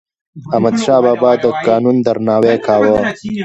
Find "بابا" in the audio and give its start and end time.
1.05-1.31